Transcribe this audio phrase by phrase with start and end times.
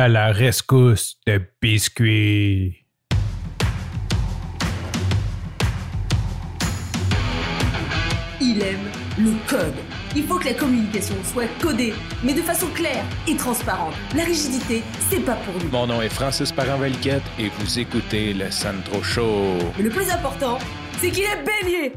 [0.00, 2.86] à la rescousse de biscuits.
[8.40, 8.78] Il aime
[9.18, 9.74] le code.
[10.16, 11.92] Il faut que la communication soit codée,
[12.24, 13.92] mais de façon claire et transparente.
[14.16, 15.68] La rigidité, c'est pas pour lui.
[15.70, 19.58] Mon nom est Francis Parent-Valquette et vous écoutez le Sandro Show.
[19.76, 20.58] Mais le plus important,
[20.96, 21.92] c'est qu'il est bélier.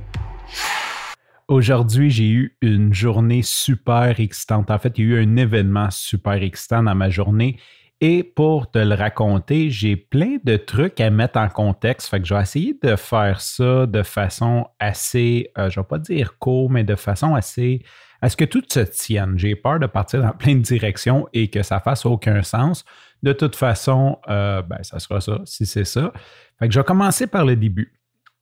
[1.47, 4.71] Aujourd'hui, j'ai eu une journée super excitante.
[4.71, 7.57] En fait, il y a eu un événement super excitant dans ma journée.
[8.02, 12.10] Et pour te le raconter, j'ai plein de trucs à mettre en contexte.
[12.10, 15.88] Fait que je vais essayer de faire ça de façon assez, euh, je ne vais
[15.88, 17.82] pas dire court, mais de façon assez
[18.21, 19.37] à ce que tout se tienne.
[19.37, 22.84] J'ai peur de partir dans plein de directions et que ça fasse aucun sens.
[23.21, 26.12] De toute façon, euh, ben, ça sera ça, si c'est ça.
[26.60, 27.93] Fait que je vais commencer par le début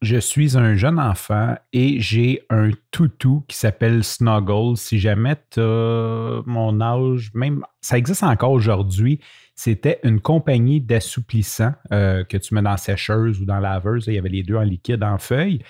[0.02, 4.76] je suis un jeune enfant et j'ai un toutou qui s'appelle Snuggle.
[4.76, 9.20] Si jamais tu mon âge, même ça existe encore aujourd'hui,
[9.54, 14.06] c'était une compagnie d'assouplissant euh, que tu mets dans sécheuse ou dans laveuse.
[14.08, 15.62] Il y avait les deux en liquide, en feuille.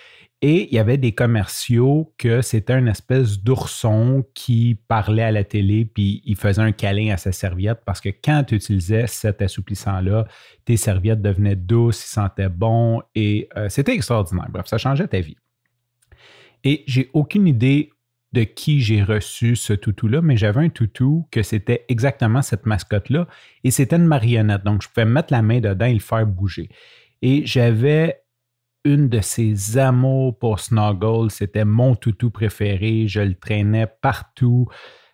[0.44, 5.44] Et il y avait des commerciaux que c'était une espèce d'ourson qui parlait à la
[5.44, 9.44] télé, puis il faisait un câlin à sa serviette parce que quand tu utilisais cet
[9.44, 10.26] assouplissant-là,
[10.66, 14.48] tes serviettes devenaient douces, ils sentaient bon et euh, c'était extraordinaire.
[14.50, 15.38] Bref, ça changeait ta vie.
[16.64, 17.92] Et j'ai aucune idée
[18.34, 23.28] de qui j'ai reçu ce toutou-là, mais j'avais un toutou que c'était exactement cette mascotte-là
[23.64, 24.64] et c'était une marionnette.
[24.64, 26.70] Donc, je pouvais mettre la main dedans et le faire bouger.
[27.22, 28.22] Et j'avais
[28.84, 31.30] une de ses amours pour Snuggle.
[31.30, 33.08] C'était mon toutou préféré.
[33.08, 34.68] Je le traînais partout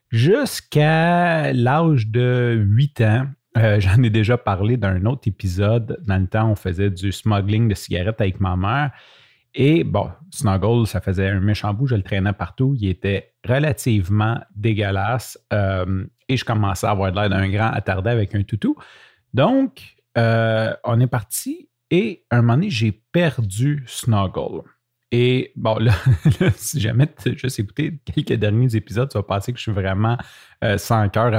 [0.09, 3.25] jusqu'à l'âge de 8 ans.
[3.57, 5.97] Euh, j'en ai déjà parlé d'un autre épisode.
[6.05, 8.91] Dans le temps, on faisait du smuggling de cigarettes avec ma mère.
[9.53, 12.75] Et bon, Snuggle, ça faisait un méchant bout, je le traînais partout.
[12.79, 15.39] Il était relativement dégueulasse.
[15.51, 18.75] Euh, et je commençais à avoir l'air d'un grand attardé avec un toutou.
[19.33, 24.63] Donc, euh, on est parti et à un moment donné, j'ai perdu Snuggle.
[25.11, 25.93] Et bon, là,
[26.55, 29.71] si jamais tu as juste écouté quelques derniers épisodes, tu vas penser que je suis
[29.71, 30.17] vraiment
[30.63, 31.31] euh, sans cœur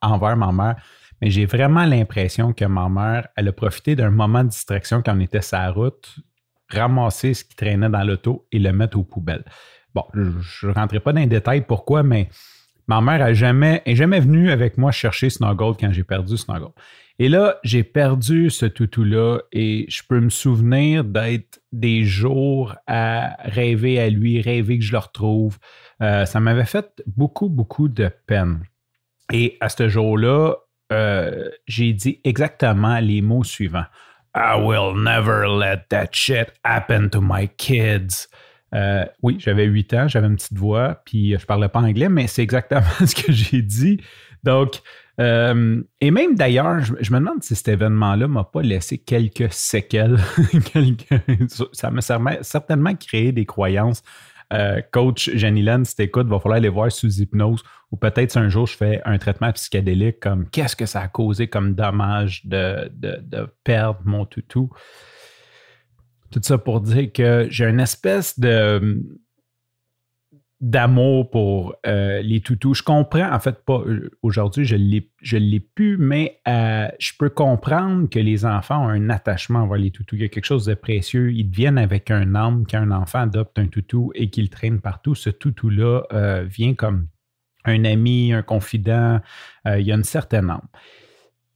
[0.00, 0.76] envers ma mère.
[1.20, 5.14] Mais j'ai vraiment l'impression que ma mère, elle a profité d'un moment de distraction quand
[5.14, 6.16] on était la route,
[6.70, 9.44] ramasser ce qui traînait dans l'auto et le mettre aux poubelles.
[9.94, 12.30] Bon, je ne rentrerai pas dans les détails pourquoi, mais
[12.90, 16.72] ma mère n'est jamais, jamais venue avec moi chercher Snuggle quand j'ai perdu Snuggle.
[17.20, 23.36] Et là, j'ai perdu ce toutou-là et je peux me souvenir d'être des jours à
[23.44, 25.58] rêver à lui, rêver que je le retrouve.
[26.02, 28.64] Euh, ça m'avait fait beaucoup, beaucoup de peine.
[29.32, 30.56] Et à ce jour-là,
[30.90, 33.86] euh, j'ai dit exactement les mots suivants.
[34.34, 38.26] I will never let that shit happen to my kids.
[38.74, 42.26] Euh, oui, j'avais 8 ans, j'avais une petite voix, puis je parlais pas anglais, mais
[42.26, 44.00] c'est exactement ce que j'ai dit.
[44.44, 44.80] Donc,
[45.20, 50.18] euh, et même d'ailleurs, je, me demande si cet événement-là m'a pas laissé quelques séquelles.
[51.72, 54.02] ça m'a certainement créé des croyances.
[54.52, 57.62] Euh, coach Janilène, si t'écoutes, va falloir aller voir sous hypnose.
[57.92, 61.48] Ou peut-être un jour je fais un traitement psychédélique comme qu'est-ce que ça a causé
[61.48, 64.70] comme dommage de, de perdre mon toutou?
[66.30, 69.02] Tout ça pour dire que j'ai une espèce de
[70.60, 72.74] d'amour pour euh, les toutous.
[72.74, 77.30] Je comprends, en fait, pas euh, aujourd'hui, je ne l'ai plus, mais euh, je peux
[77.30, 80.16] comprendre que les enfants ont un attachement envers les toutous.
[80.16, 81.32] Il y a quelque chose de précieux.
[81.32, 85.14] Ils deviennent avec un âme quand un enfant adopte un toutou et qu'il traîne partout.
[85.14, 86.02] Ce toutou-là
[86.44, 87.06] vient comme
[87.64, 89.20] un ami, un confident.
[89.66, 90.68] il y a une certaine âme.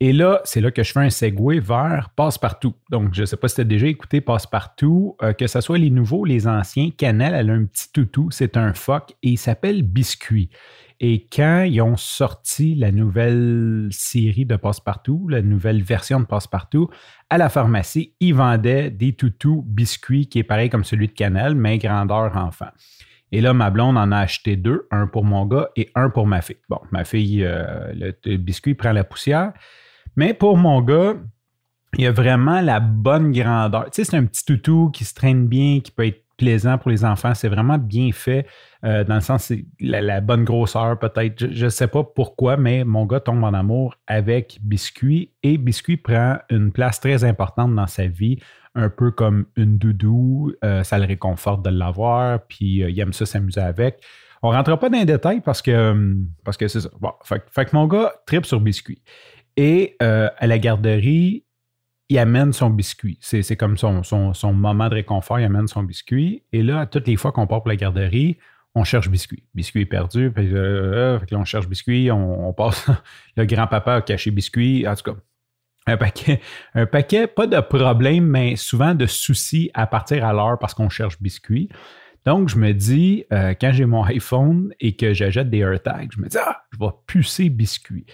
[0.00, 2.75] Et là, c'est là que je fais un segue vers Passe-Partout.
[2.91, 5.78] Donc, je ne sais pas si tu as déjà écouté Passe-Partout, euh, que ce soit
[5.78, 6.91] les nouveaux, les anciens.
[6.91, 10.50] Canal, elle a un petit toutou, c'est un phoque et il s'appelle Biscuit.
[11.00, 16.88] Et quand ils ont sorti la nouvelle série de Passe-Partout, la nouvelle version de Passe-Partout,
[17.31, 21.55] à la pharmacie, ils vendaient des toutous biscuits qui est pareil comme celui de Canal,
[21.55, 22.69] mais grandeur enfant.
[23.34, 26.24] Et là, ma blonde en a acheté deux, un pour mon gars et un pour
[26.24, 26.58] ma fille.
[26.68, 27.92] Bon, ma fille, euh,
[28.24, 29.52] le biscuit prend la poussière.
[30.14, 31.14] Mais pour mon gars,
[31.94, 33.86] il y a vraiment la bonne grandeur.
[33.86, 36.92] Tu sais, c'est un petit toutou qui se traîne bien, qui peut être plaisant pour
[36.92, 37.34] les enfants.
[37.34, 38.46] C'est vraiment bien fait,
[38.84, 41.52] euh, dans le sens, c'est la, bonne grosseur peut-être.
[41.52, 45.96] Je ne sais pas pourquoi, mais mon gars tombe en amour avec Biscuit et Biscuit
[45.96, 48.38] prend une place très importante dans sa vie,
[48.75, 50.53] un peu comme une doudou.
[50.65, 54.03] Euh, ça le réconforte de l'avoir, puis euh, il aime ça s'amuser avec.
[54.43, 56.91] On ne rentrera pas dans les détails parce que parce que c'est ça.
[57.00, 59.03] Bon, fait, que mon gars tripe sur Biscuit.
[59.56, 61.44] Et euh, à la garderie,
[62.09, 63.19] il amène son biscuit.
[63.21, 66.43] C'est comme son, son, moment de réconfort, il amène son biscuit.
[66.53, 68.38] Et là, toutes les fois qu'on part pour la garderie,
[68.75, 69.44] on cherche biscuit.
[69.55, 70.31] Biscuit est perdu.
[70.31, 72.11] Puis, euh, là, on cherche biscuit.
[72.11, 72.87] On, passe.
[73.37, 74.87] le grand-papa a caché biscuit.
[74.87, 75.19] En tout cas,
[75.86, 76.40] un paquet,
[76.75, 80.88] un paquet, pas de problème, mais souvent de soucis à partir à l'heure parce qu'on
[80.88, 81.69] cherche biscuit.
[82.25, 86.20] Donc, je me dis, euh, quand j'ai mon iPhone et que j'achète des AirTags, je
[86.20, 88.06] me dis, ah, je vais pucer biscuit.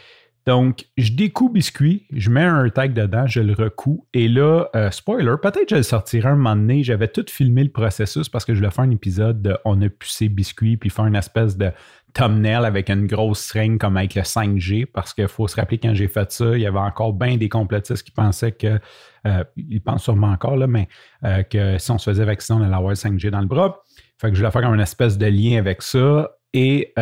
[0.46, 4.04] Donc, je découpe biscuit, je mets un tag dedans, je le recoupe.
[4.14, 6.82] Et là, euh, spoiler, peut-être je le sortirai un moment donné.
[6.82, 9.88] J'avais tout filmé le processus parce que je voulais faire un épisode de On a
[9.88, 11.70] pucé biscuit, puis faire une espèce de
[12.12, 14.86] thumbnail avec une grosse string comme avec le 5G.
[14.86, 17.48] Parce qu'il faut se rappeler quand j'ai fait ça, il y avait encore bien des
[17.48, 18.78] complotistes qui pensaient que,
[19.26, 20.88] euh, ils pensent sûrement encore, là, mais
[21.24, 23.82] euh, que si on se faisait vacciner, on allait avoir le 5G dans le bras.
[24.18, 26.92] Fait que je voulais faire comme une espèce de lien avec ça et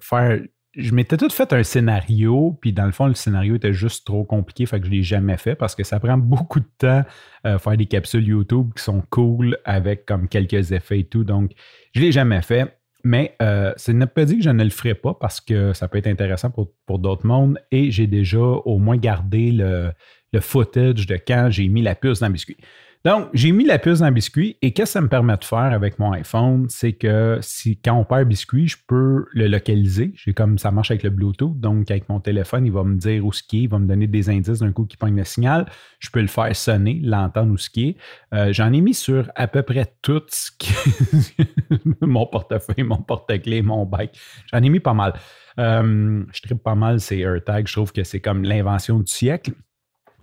[0.00, 0.38] faire
[0.76, 4.24] je m'étais tout fait un scénario, puis dans le fond, le scénario était juste trop
[4.24, 7.02] compliqué, fait que je ne l'ai jamais fait parce que ça prend beaucoup de temps
[7.46, 11.24] euh, faire des capsules YouTube qui sont cool avec comme quelques effets et tout.
[11.24, 11.52] Donc,
[11.94, 12.76] je ne l'ai jamais fait.
[13.04, 15.88] Mais euh, ce n'est pas dit que je ne le ferai pas parce que ça
[15.88, 19.92] peut être intéressant pour, pour d'autres mondes et j'ai déjà au moins gardé le,
[20.32, 22.56] le footage de quand j'ai mis la puce dans le biscuit.
[23.04, 25.44] Donc, j'ai mis la puce dans le biscuit et qu'est-ce que ça me permet de
[25.44, 26.64] faire avec mon iPhone?
[26.70, 30.12] C'est que si quand on perd biscuit, je peux le localiser.
[30.14, 31.60] J'ai comme ça marche avec le Bluetooth.
[31.60, 33.86] Donc, avec mon téléphone, il va me dire où ce qui est, il va me
[33.86, 35.66] donner des indices d'un coup qui pogne le signal.
[35.98, 37.96] Je peux le faire sonner, l'entendre où ce qui est.
[38.32, 40.72] Euh, j'en ai mis sur à peu près tout ce qui
[42.00, 44.18] mon portefeuille, mon porte-clés, mon bike.
[44.50, 45.12] J'en ai mis pas mal.
[45.58, 47.68] Euh, je tripe pas mal ces AirTags.
[47.68, 49.52] Je trouve que c'est comme l'invention du siècle.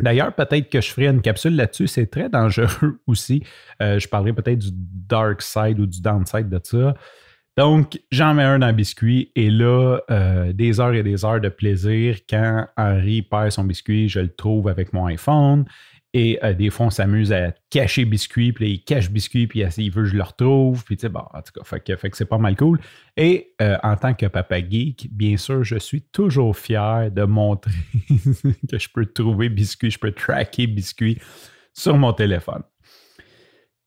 [0.02, 1.88] D'ailleurs, peut-être que je ferai une capsule là-dessus.
[1.88, 3.44] C'est très dangereux aussi.
[3.82, 6.94] Euh, je parlerai peut-être du dark side ou du downside de ça.
[7.58, 11.42] Donc, j'en mets un dans le biscuit et là, euh, des heures et des heures
[11.42, 12.18] de plaisir.
[12.30, 15.66] Quand Henri perd son biscuit, je le trouve avec mon iPhone.
[16.14, 19.64] Et euh, des fois, on s'amuse à cacher biscuit, puis là, il cache biscuit, puis
[19.78, 20.84] il veut je le retrouve.
[20.84, 22.80] Puis tu sais, bon, en tout cas, fait que, c'est pas mal cool.
[23.16, 27.72] Et euh, en tant que papa geek, bien sûr, je suis toujours fier de montrer
[28.70, 31.18] que je peux trouver biscuit, je peux tracker biscuit
[31.74, 32.64] sur mon téléphone.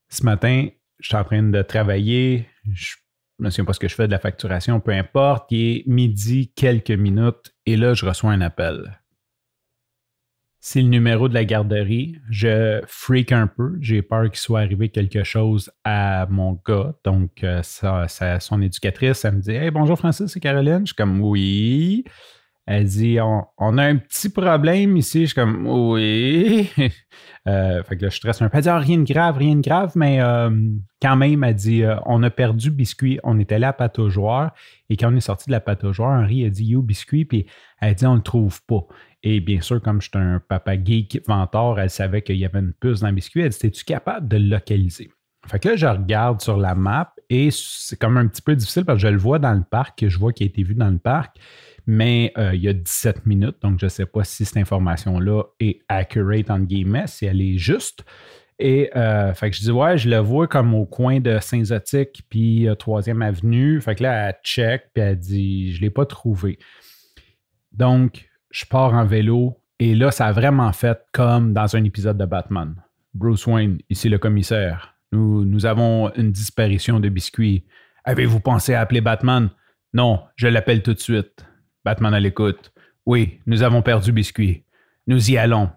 [0.09, 0.69] Ce matin,
[1.01, 2.49] je suis en train de travailler.
[2.73, 2.95] Je
[3.39, 5.53] ne sais pas ce que je fais de la facturation, peu importe.
[5.53, 8.99] Il est midi, quelques minutes, et là, je reçois un appel
[10.67, 12.17] c'est le numéro de la garderie.
[12.31, 13.77] Je freak un peu.
[13.83, 16.95] J'ai peur qu'il soit arrivé quelque chose à mon gars.
[17.05, 20.81] Donc, euh, son éducatrice, elle me dit Hey, bonjour Francis, c'est Caroline.
[20.81, 22.05] Je suis comme Oui.
[22.65, 25.21] Elle dit on, a un petit problème ici.
[25.21, 26.71] Je suis comme Oui.
[27.47, 28.57] Euh, fait que là, je stresse un peu.
[28.57, 30.49] Elle dit ah, Rien de grave, rien de grave, mais euh,
[31.03, 33.21] quand même, elle dit On a perdu Biscuit.
[33.23, 34.55] On était là à Pataugeoire.
[34.89, 37.27] Et quand on est sorti de la Pataugeoire, Henri a dit You, Biscuit.
[37.27, 37.45] Puis
[37.83, 38.87] elle dit On le trouve pas.
[39.25, 42.61] Et bien sûr, comme je suis un papa geek ventor, elle savait qu'il y avait
[42.61, 43.41] une puce dans le biscuit.
[43.41, 45.11] Elle dit Es-tu capable de le localiser?
[45.49, 48.85] Fait que là, je regarde sur la map et c'est comme un petit peu difficile
[48.85, 50.89] parce que je le vois dans le parc, je vois qu'il a été vu dans
[50.89, 51.37] le parc
[51.87, 55.43] mais euh, il y a 17 minutes, donc je ne sais pas si cette information-là
[55.61, 58.05] est accurate, entre guillemets, si elle est juste.
[58.59, 62.23] Et euh, fait que je dis, ouais, je le vois comme au coin de Saint-Zotique
[62.31, 63.81] puis 3e euh, Avenue.
[63.81, 66.59] Fait que là, elle check, puis elle dit, je ne l'ai pas trouvé.
[67.73, 72.17] Donc, je pars en vélo, et là, ça a vraiment fait comme dans un épisode
[72.17, 72.77] de Batman.
[73.13, 74.95] Bruce Wayne, ici le commissaire.
[75.11, 77.65] Nous, nous avons une disparition de biscuits.
[78.05, 79.51] Avez-vous pensé à appeler Batman?
[79.93, 81.45] Non, je l'appelle tout de suite.
[81.85, 82.73] Batman à l'écoute.
[83.07, 84.65] Oui, nous avons perdu Biscuit.
[85.09, 85.71] Nous y allons.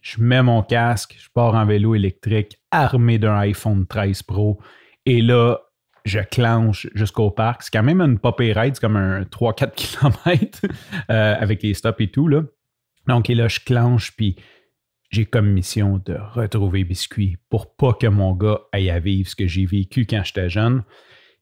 [0.00, 4.60] Je mets mon casque, je pars en vélo électrique armé d'un iPhone 13 Pro.
[5.06, 5.58] Et là,
[6.04, 7.62] je clenche jusqu'au parc.
[7.62, 10.60] C'est quand même une popée ride, c'est comme un 3-4 km
[11.08, 12.28] avec les stops et tout.
[12.28, 12.42] Là.
[13.06, 14.36] Donc, et là, je clenche, puis
[15.10, 19.36] j'ai comme mission de retrouver Biscuit pour pas que mon gars aille à vivre ce
[19.36, 20.82] que j'ai vécu quand j'étais jeune.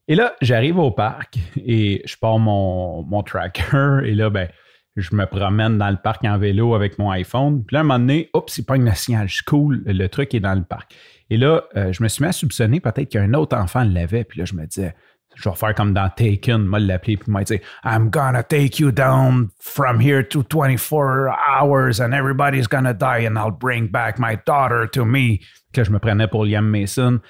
[0.09, 4.49] Et là, j'arrive au parc et je pars mon, mon tracker et là, ben,
[4.96, 7.64] je me promène dans le parc en vélo avec mon iPhone.
[7.64, 10.34] Puis là, à un moment donné, oups, c'est pas une signal, je cool, le truc
[10.34, 10.94] est dans le parc.
[11.30, 14.25] Et là, euh, je me suis mis à soupçonner peut-être qu'un autre enfant l'avait.
[14.25, 14.94] Puis là, je me disais,
[15.34, 18.90] je vais faire comme dans Taken, moi l'appeler, puis moi dire I'm gonna take you
[18.92, 24.37] down from here to 24 hours and everybody's gonna die and I'll bring back my
[24.46, 25.40] daughter to me.
[25.72, 27.20] Que je me prenais pour Liam Mason.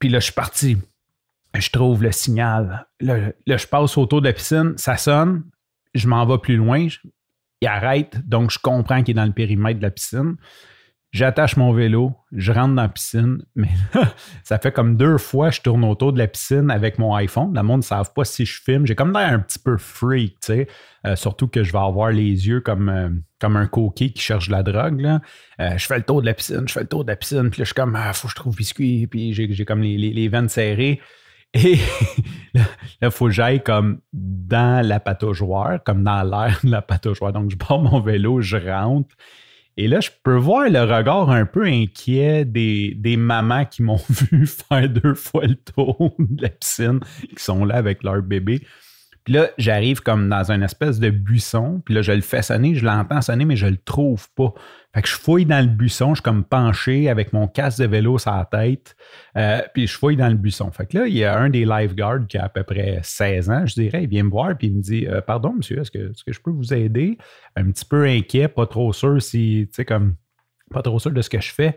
[0.00, 0.76] Puis là, je suis parti
[1.60, 2.86] je trouve le signal.
[3.00, 5.44] Là, je passe autour de la piscine, ça sonne,
[5.96, 6.86] je m'en vais plus loin,
[7.60, 10.36] il arrête, donc je comprends qu'il est dans le périmètre de la piscine.
[11.12, 13.70] J'attache mon vélo, je rentre dans la piscine, mais
[14.44, 17.54] ça fait comme deux fois je tourne autour de la piscine avec mon iPhone.
[17.54, 18.86] Le monde ne savent pas si je filme.
[18.86, 20.68] J'ai comme l'air un petit peu freak, tu sais.
[21.06, 23.08] Euh, surtout que je vais avoir les yeux comme, euh,
[23.40, 25.00] comme un coquet qui cherche de la drogue.
[25.00, 25.20] Là.
[25.60, 27.48] Euh, je fais le tour de la piscine, je fais le tour de la piscine,
[27.48, 29.96] puis là, je suis comme, ah, faut que je trouve biscuit, puis j'ai comme les,
[29.96, 31.00] les, les veines serrées.
[31.54, 31.76] Et
[32.54, 32.64] là,
[33.02, 37.32] il faut que j'aille comme dans la pataugeoire, comme dans l'air de la pataugeoire.
[37.32, 39.14] Donc, je pars mon vélo, je rentre.
[39.78, 44.00] Et là, je peux voir le regard un peu inquiet des, des mamans qui m'ont
[44.10, 47.00] vu faire deux fois le tour de la piscine,
[47.36, 48.62] qui sont là avec leur bébé.
[49.26, 51.82] Puis là, j'arrive comme dans une espèce de buisson.
[51.84, 54.54] Puis là, je le fais sonner, je l'entends sonner, mais je le trouve pas.
[54.94, 57.86] Fait que je fouille dans le buisson, je suis comme penché avec mon casque de
[57.86, 58.94] vélo sur la tête.
[59.36, 60.70] Euh, puis je fouille dans le buisson.
[60.70, 63.50] Fait que là, il y a un des lifeguards qui a à peu près 16
[63.50, 65.90] ans, je dirais, il vient me voir puis il me dit euh, Pardon, monsieur, est-ce
[65.90, 67.18] que, que je peux vous aider?
[67.56, 70.14] Un petit peu inquiet, pas trop sûr si, tu sais, comme
[70.70, 71.76] pas trop sûr de ce que je fais.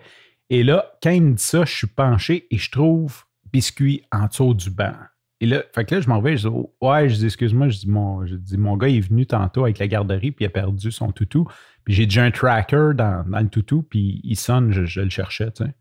[0.51, 4.27] Et là, quand il me dit ça, je suis penché et je trouve biscuit en
[4.27, 4.93] dessous du banc.
[5.41, 7.79] Et là, fait que là, je m'en vais, je dis, ouais, je dis, excuse-moi, je
[7.79, 10.49] dis, mon, je dis, mon gars est venu tantôt avec la garderie, puis il a
[10.49, 11.47] perdu son toutou.
[11.85, 15.51] Puis j'ai déjà un tracker dans, dans, le toutou, puis il sonne, je, le cherchais,
[15.51, 15.73] tu sais.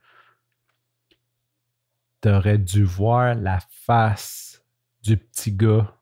[2.20, 4.62] T'aurais dû voir la face
[5.02, 5.94] du petit gars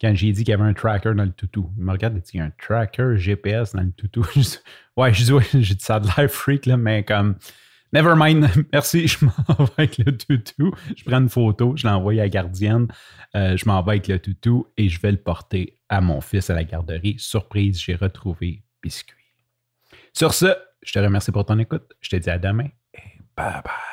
[0.00, 1.70] quand j'ai dit qu'il y avait un tracker dans le toutou.
[1.76, 4.24] Il me regarde et dit, il y a un tracker GPS dans le toutou.
[4.96, 7.36] ouais, je dis, ouais, j'ai dit ça de l'air freak, là, mais comme,
[7.92, 9.32] Never mind, merci, je m'en
[9.64, 10.72] vais avec le toutou.
[10.96, 12.88] Je prends une photo, je l'envoie à la gardienne,
[13.34, 16.50] euh, je m'en vais avec le toutou et je vais le porter à mon fils
[16.50, 17.16] à la garderie.
[17.18, 19.16] Surprise, j'ai retrouvé Biscuit.
[20.12, 21.92] Sur ce, je te remercie pour ton écoute.
[22.00, 23.89] Je te dis à demain et bye bye.